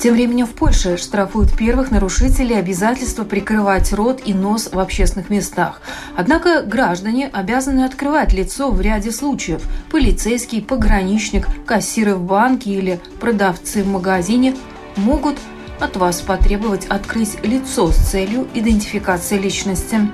[0.00, 5.82] Тем временем в Польше штрафуют первых нарушителей обязательства прикрывать рот и нос в общественных местах.
[6.16, 9.62] Однако граждане обязаны открывать лицо в ряде случаев.
[9.90, 14.56] Полицейский, пограничник, кассиры в банке или продавцы в магазине
[14.96, 15.36] могут
[15.80, 20.08] от вас потребовать открыть лицо с целью идентификации личности.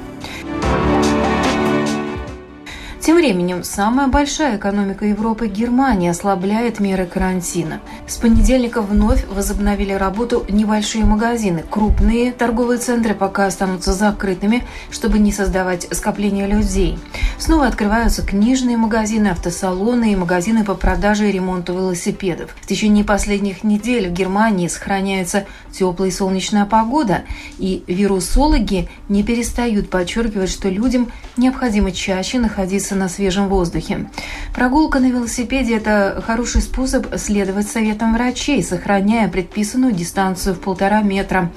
[3.07, 7.81] Тем временем, самая большая экономика Европы Германия ослабляет меры карантина.
[8.09, 11.63] С понедельника вновь возобновили работу небольшие магазины.
[11.71, 16.99] Крупные торговые центры пока останутся закрытыми, чтобы не создавать скопления людей.
[17.39, 22.57] Снова открываются книжные магазины, автосалоны и магазины по продаже и ремонту велосипедов.
[22.61, 27.23] В течение последних недель в Германии сохраняется теплая и солнечная погода,
[27.59, 34.09] и вирусологи не перестают подчеркивать, что людям необходимо чаще находиться на свежем воздухе.
[34.55, 41.51] Прогулка на велосипеде– это хороший способ следовать советам врачей, сохраняя предписанную дистанцию в полтора метра.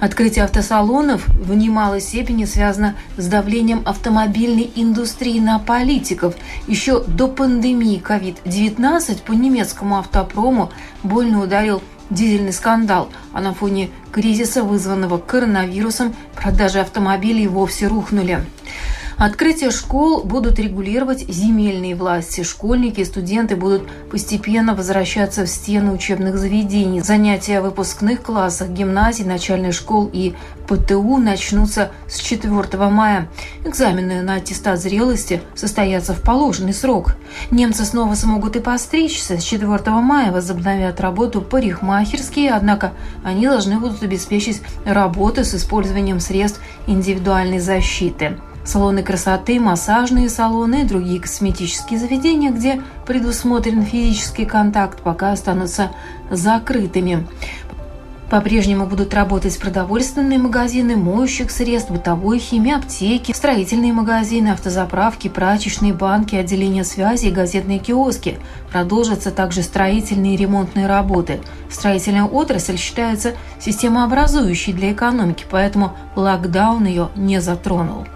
[0.00, 6.34] Открытие автосалонов в немалой степени связано с давлением автомобильной индустрии на политиков.
[6.66, 10.70] Еще до пандемии COVID-19 по немецкому автопрому
[11.02, 18.44] больно ударил дизельный скандал, а на фоне кризиса, вызванного коронавирусом, продажи автомобилей вовсе рухнули.
[19.16, 22.42] Открытие школ будут регулировать земельные власти.
[22.42, 27.00] Школьники и студенты будут постепенно возвращаться в стены учебных заведений.
[27.00, 30.34] Занятия в выпускных классах гимназий, начальных школ и
[30.66, 32.50] ПТУ начнутся с 4
[32.88, 33.28] мая.
[33.64, 37.14] Экзамены на аттестат зрелости состоятся в положенный срок.
[37.52, 39.38] Немцы снова смогут и постричься.
[39.38, 42.92] С 4 мая возобновят работу парикмахерские, однако
[43.22, 50.84] они должны будут обеспечить работу с использованием средств индивидуальной защиты салоны красоты, массажные салоны и
[50.84, 55.90] другие косметические заведения, где предусмотрен физический контакт, пока останутся
[56.30, 57.26] закрытыми.
[58.30, 66.34] По-прежнему будут работать продовольственные магазины, моющих средств, бытовой химии, аптеки, строительные магазины, автозаправки, прачечные банки,
[66.34, 68.38] отделения связи и газетные киоски.
[68.72, 71.40] Продолжатся также строительные и ремонтные работы.
[71.70, 78.06] Строительная отрасль считается системообразующей для экономики, поэтому локдаун ее не затронул.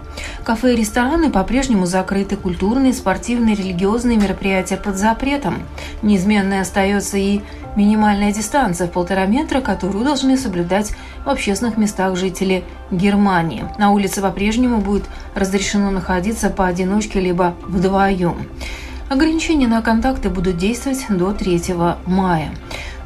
[0.43, 5.63] Кафе и рестораны по-прежнему закрыты, культурные, спортивные, религиозные мероприятия под запретом.
[6.01, 7.41] Неизменной остается и
[7.75, 10.91] минимальная дистанция в полтора метра, которую должны соблюдать
[11.25, 13.65] в общественных местах жители Германии.
[13.77, 15.03] На улице по-прежнему будет
[15.35, 18.47] разрешено находиться поодиночке либо вдвоем.
[19.09, 21.73] Ограничения на контакты будут действовать до 3
[22.05, 22.51] мая.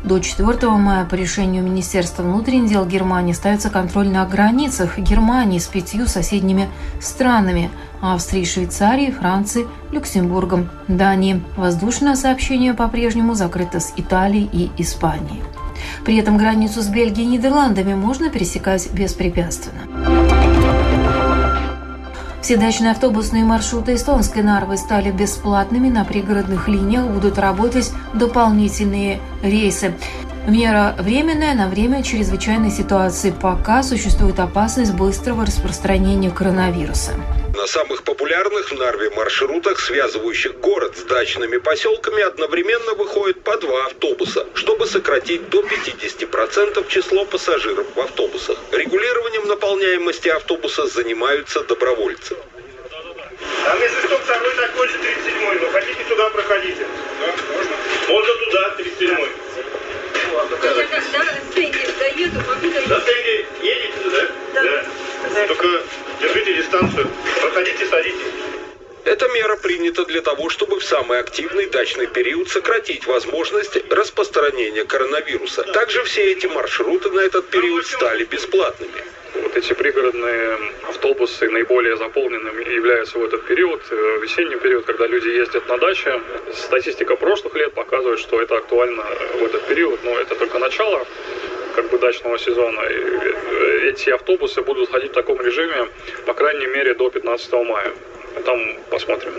[0.03, 5.68] До 4 мая по решению Министерства внутренних дел Германии ставится контроль на границах Германии с
[5.68, 6.69] пятью соседними
[7.00, 7.72] странами–
[8.02, 11.42] Австрией, Швейцарией, Францией, Люксембургом, Данией.
[11.56, 15.42] Воздушное сообщение по-прежнему закрыто с Италией и Испанией.
[16.03, 19.93] При этом границу с Бельгией и Нидерландами можно пересекать беспрепятственно.
[22.44, 25.88] Все дачные автобусные маршруты эстонской Нарвы стали бесплатными.
[25.88, 29.94] На пригородных линиях будут работать дополнительные рейсы.
[30.46, 37.12] Мера временная на время чрезвычайной ситуации, пока существует опасность быстрого распространения коронавируса.
[37.63, 43.85] На самых популярных в Нарве маршрутах, связывающих город с дачными поселками, одновременно выходит по два
[43.85, 48.57] автобуса, чтобы сократить до 50% число пассажиров в автобусах.
[48.74, 52.35] Регулированием наполняемости автобуса занимаются добровольцы.
[53.63, 55.59] Там если что, второй же 37-й,
[69.74, 75.64] Принята для того, чтобы в самый активный дачный период сократить возможность распространения коронавируса.
[75.64, 79.04] Также все эти маршруты на этот период стали бесплатными.
[79.34, 85.30] Вот эти пригородные автобусы наиболее заполненными являются в этот период, э, весенний период, когда люди
[85.30, 86.22] ездят на даче.
[86.54, 89.04] Статистика прошлых лет показывает, что это актуально
[89.40, 91.04] в этот период, но это только начало
[91.76, 92.81] как бы дачного сезона.
[92.81, 95.88] И э, эти автобусы будут ходить в таком режиме,
[96.28, 97.92] по крайней мере, до 15 мая.
[98.45, 99.33] Там посмотрим.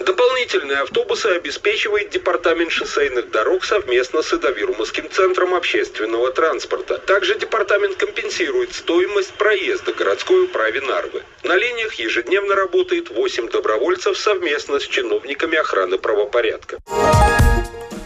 [0.00, 6.98] Дополнительные автобусы обеспечивает Департамент шоссейных дорог совместно с Идовирумовским центром общественного транспорта.
[6.98, 11.22] Также департамент компенсирует стоимость проезда городской управе Нарвы.
[11.44, 16.78] На линиях ежедневно работает 8 добровольцев совместно с чиновниками охраны правопорядка.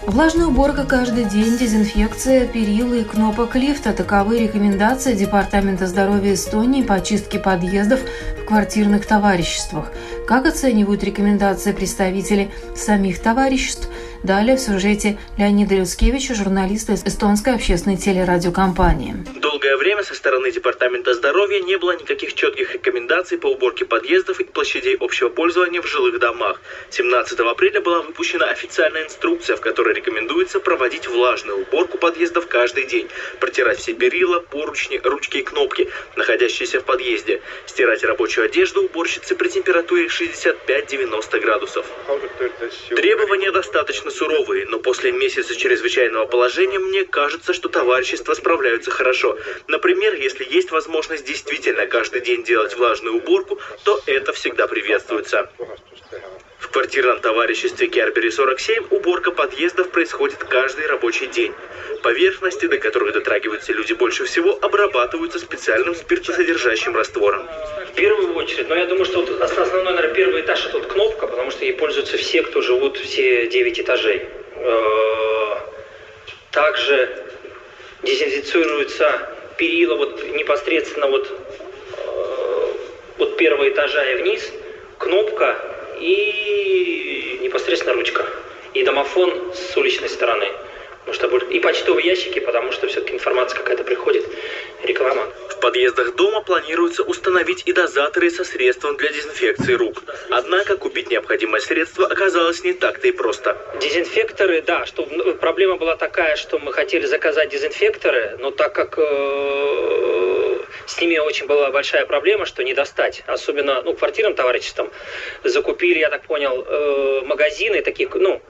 [0.07, 6.95] Влажная уборка каждый день, дезинфекция перил и кнопок лифта– таковы рекомендации Департамента здоровья Эстонии по
[6.95, 8.01] очистке подъездов
[8.39, 9.93] в квартирных товариществах.
[10.29, 13.89] Как оценивают рекомендации представители самих товариществ–
[14.25, 19.17] Далее в сюжете Леонида Люскевича, журналиста эстонской общественной телерадиокомпании.
[19.65, 24.45] Долгое время со стороны Департамента здоровья не было никаких четких рекомендаций по уборке подъездов и
[24.45, 26.61] площадей общего пользования в жилых домах.
[26.91, 33.09] 17 апреля была выпущена официальная инструкция, в которой рекомендуется проводить влажную уборку подъездов каждый день,
[33.41, 39.49] протирать все перила, поручни, ручки и кнопки, находящиеся в подъезде, стирать рабочую одежду уборщицы при
[39.49, 41.87] температуре 65-90 градусов.
[42.91, 49.39] Требования достаточно суровые, но после месяца чрезвычайного положения мне кажется, что товарищества справляются хорошо.
[49.69, 55.51] Например, если есть возможность действительно каждый день делать влажную уборку, то это всегда приветствуется.
[56.59, 61.53] В квартирном товариществе Кербери 47 уборка подъездов происходит каждый рабочий день.
[62.03, 67.47] Поверхности, до которых дотрагиваются люди больше всего, обрабатываются специальным спиртосодержащим раствором.
[67.93, 71.27] В первую очередь, но я думаю, что вот основной, наверное, первый этаж это вот кнопка,
[71.27, 74.27] потому что ей пользуются все, кто живут все 9 этажей.
[74.57, 75.57] Э,
[76.51, 77.25] также
[78.03, 81.31] дезинфицируются перила вот непосредственно вот,
[81.97, 82.73] э,
[83.19, 84.53] вот первого этажа и вниз,
[84.99, 85.57] кнопка
[86.01, 88.27] и непосредственно ручка.
[88.75, 90.49] И домофон с уличной стороны.
[91.07, 94.27] Потому что и почтовые ящики, потому что все-таки информация какая-то приходит,
[94.83, 95.27] реклама.
[95.51, 100.03] В подъездах дома планируется установить и дозаторы со средством для дезинфекции рук.
[100.31, 103.57] Однако купить необходимое средство оказалось не так-то и просто.
[103.81, 108.99] Дезинфекторы, да, что ну, проблема была такая, что мы хотели заказать дезинфекторы, но так как
[108.99, 113.23] э, с ними очень была большая проблема, что не достать.
[113.27, 114.91] Особенно, ну, квартирным товариществам
[115.43, 118.41] закупили, я так понял, э, магазины такие, ну,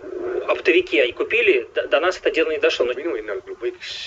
[0.49, 2.87] оптовики купили, до, нас это дело не дошло.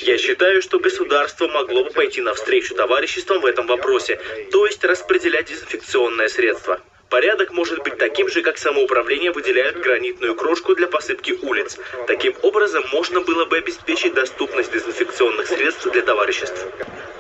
[0.02, 4.20] Я считаю, что государство могло бы пойти навстречу товариществам в этом вопросе,
[4.52, 6.82] то есть распределять дезинфекционное средство.
[7.10, 11.78] Порядок может быть таким же, как самоуправление выделяет гранитную крошку для посыпки улиц.
[12.06, 16.68] Таким образом, можно было бы обеспечить доступность дезинфекционных средств для товариществ.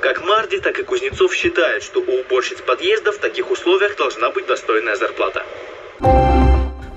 [0.01, 4.45] Как Марди, так и Кузнецов считают, что у уборщиц подъезда в таких условиях должна быть
[4.45, 5.45] достойная зарплата.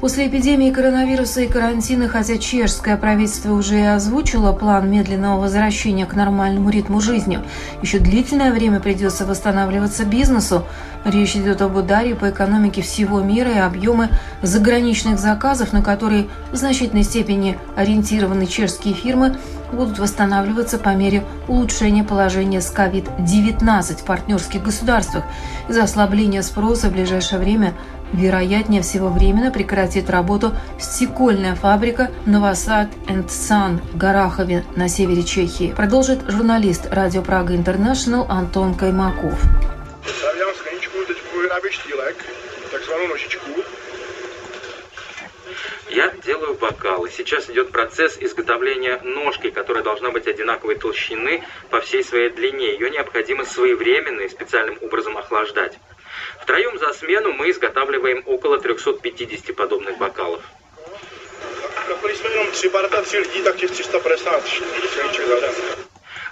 [0.00, 6.14] После эпидемии коронавируса и карантина, хотя чешское правительство уже и озвучило план медленного возвращения к
[6.14, 7.40] нормальному ритму жизни,
[7.82, 10.64] еще длительное время придется восстанавливаться бизнесу.
[11.04, 14.08] Речь идет об ударе по экономике всего мира и объемы
[14.40, 19.36] заграничных заказов, на которые в значительной степени ориентированы чешские фирмы,
[19.70, 25.24] будут восстанавливаться по мере улучшения положения с COVID-19 в партнерских государствах.
[25.68, 27.74] Из-за ослабления спроса в ближайшее время
[28.12, 35.72] Вероятнее всего временно прекратит работу стекольная фабрика «Новосад энд Сан» в Гарахове на севере Чехии,
[35.76, 39.40] продолжит журналист радио Прага Интернешнл Антон Каймаков.
[45.90, 47.10] Я делаю бокалы.
[47.10, 52.72] Сейчас идет процесс изготовления ножки, которая должна быть одинаковой толщины по всей своей длине.
[52.74, 55.78] Ее необходимо своевременно и специальным образом охлаждать.
[56.42, 60.42] Втроем за смену мы изготавливаем около 350 подобных бокалов.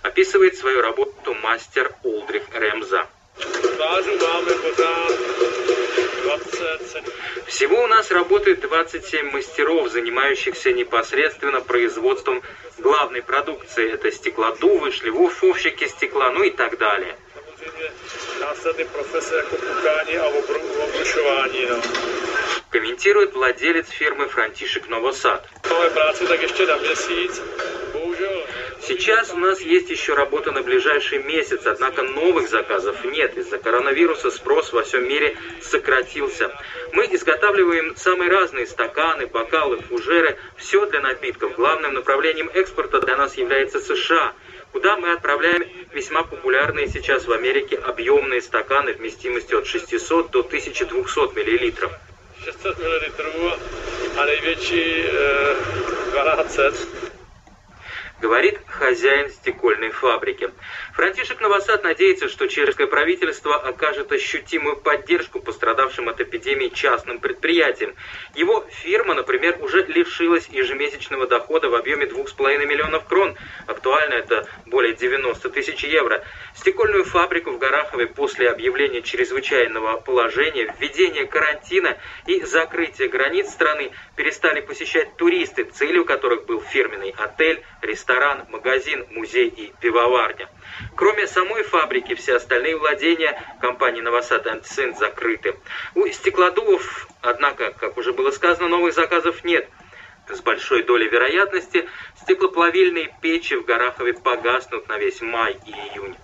[0.03, 3.07] Описывает свою работу мастер Улдрих Ремза.
[7.47, 12.43] Всего у нас работает 27 мастеров, занимающихся непосредственно производством
[12.79, 13.93] главной продукции.
[13.93, 17.17] Это стеклодувы, шлифовщики стекла, ну и так далее
[18.41, 20.27] následný proces jako pukání a
[20.85, 21.67] obrušování.
[21.71, 21.83] No.
[22.71, 25.49] Комментирует владелец фирмы Франтишек Новосад.
[28.89, 33.37] Сейчас у нас есть еще работа на ближайший месяц, однако новых заказов нет.
[33.37, 36.51] Из-за коронавируса спрос во всем мире сократился.
[36.93, 41.55] Мы изготавливаем самые разные стаканы, бокалы, фужеры, все для напитков.
[41.57, 44.33] Главным направлением экспорта для нас является США–
[44.73, 45.65] куда мы отправляем
[45.95, 51.91] весьма популярные сейчас в Америке объемные стаканы вместимостью от 600 до 1200 миллилитров.
[52.45, 53.55] 600 мл,
[54.19, 55.05] а наивечий
[56.13, 57.08] 12.
[58.21, 60.51] Говорит хозяин стекольной фабрики.
[60.99, 67.95] Франтишек Новосад надеется, что чешское правительство окажет ощутимую поддержку пострадавшим от эпидемии частным предприятиям.
[68.35, 73.37] Его фирма, например, уже лишилась ежемесячного дохода в объеме 2,5 миллионов крон.
[73.69, 76.25] Актуально это более 90 тысяч евро.
[76.57, 84.63] Стекольную фабрику в Горахове после объявления чрезвычайного положения, введения карантина и закрытия границ страны перестали
[84.63, 90.49] посещать туристы, целью которых был фирменный отель, ресторан, магазин, музей и пивоварня.
[90.99, 95.55] Кроме самой фабрики, все остальные владения компании «Новосад Сын» закрыты.
[95.95, 99.69] У стеклодувов, однако, как уже было сказано, новых заказов нет.
[100.29, 101.89] С большой долей вероятности
[102.21, 106.17] стеклоплавильные печи в Горахове погаснут на весь май и июнь.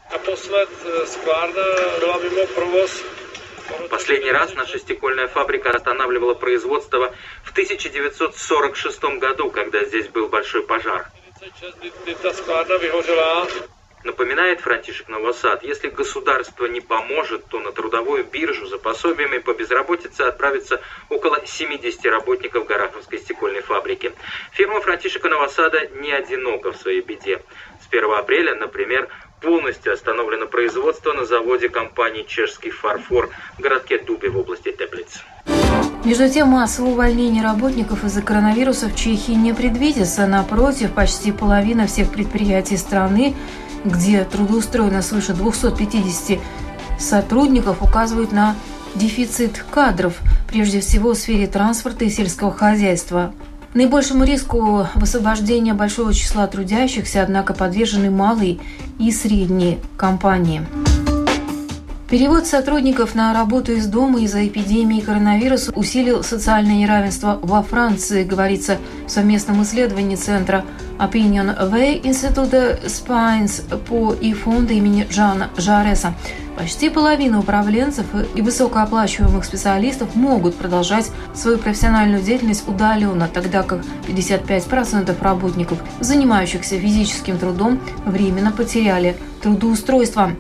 [3.90, 7.14] Последний раз наша стекольная фабрика останавливала производство
[7.45, 11.07] в 1946 году, когда здесь был большой пожар.
[14.05, 20.21] Напоминает Франтишек Новосад, если государство не поможет, то на трудовую биржу за пособиями по безработице
[20.21, 24.13] отправится около 70 работников Гораховской стекольной фабрики.
[24.53, 27.41] Фирма Франтишека Новосада не одинока в своей беде.
[27.83, 29.09] С 1 апреля, например,
[29.41, 35.23] полностью остановлено производство на заводе компании «Чешский фарфор» в городке Дубе в области Теплиц.
[36.05, 40.27] Между тем, массового увольнения работников из-за коронавируса в Чехии не предвидится.
[40.27, 43.35] Напротив, почти половина всех предприятий страны
[43.85, 46.38] где трудоустроено свыше 250
[46.99, 48.55] сотрудников, указывают на
[48.95, 50.14] дефицит кадров,
[50.49, 53.33] прежде всего в сфере транспорта и сельского хозяйства.
[53.75, 58.61] Наибольшему риску высвобождения большого числа трудящихся, однако, подвержены малые
[59.00, 60.64] и средние компании.
[62.09, 68.79] Перевод сотрудников на работу из дома из-за эпидемии коронавируса усилил социальное неравенство во Франции, говорится
[69.09, 70.64] в совместном исследовании Центра
[70.99, 76.15] Opinion Way Института Spines по и фонда имени Жана Жареса.
[76.57, 85.21] Почти половина управленцев и высокооплачиваемых специалистов могут продолжать свою профессиональную деятельность удаленно, тогда как 55%
[85.21, 90.31] работников, занимающихся физическим трудом, временно потеряли трудоустройство.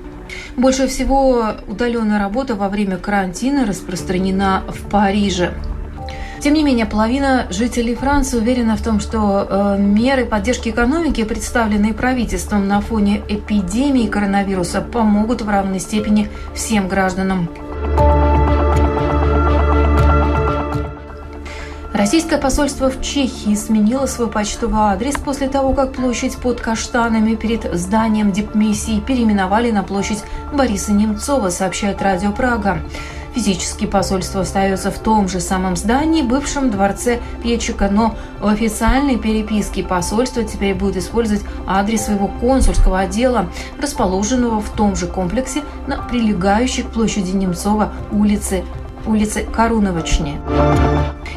[0.56, 5.52] Больше всего удаленная работа во время карантина распространена в Париже.
[6.44, 11.94] Тем не менее, половина жителей Франции уверена в том, что э, меры поддержки экономики, представленные
[11.94, 17.48] правительством на фоне эпидемии коронавируса, помогут в равной степени всем гражданам.
[21.94, 27.72] Российское посольство в Чехии сменило свой почтовый адрес после того, как площадь под каштанами перед
[27.72, 30.22] зданием дипмиссии переименовали на площадь
[30.52, 32.80] Бориса Немцова, сообщает Радио Прага.
[33.34, 39.82] Физически посольство остается в том же самом здании, бывшем дворце Печика, но в официальной переписке
[39.82, 43.48] посольство теперь будет использовать адрес своего консульского отдела,
[43.80, 48.64] расположенного в том же комплексе на прилегающей к площади Немцова улице
[49.06, 50.40] улице Коруновочне.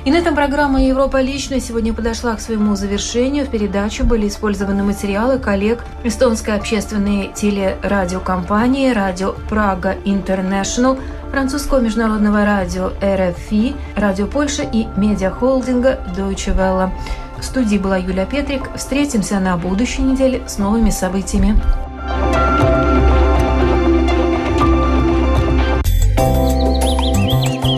[0.05, 3.45] И на этом программа «Европа лично» сегодня подошла к своему завершению.
[3.45, 10.97] В передаче были использованы материалы коллег эстонской общественной телерадиокомпании «Радио Прага Интернешнл»,
[11.31, 16.91] французского международного радио РФИ, радио Польши и медиахолдинга Deutsche Welle.
[17.39, 18.69] В студии была Юлия Петрик.
[18.75, 21.59] Встретимся на будущей неделе с новыми событиями.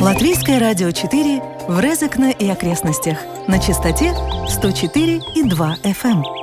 [0.02, 4.14] Латвийское радио 4 в Резекне и окрестностях на частоте
[4.48, 6.39] 104,2 FM.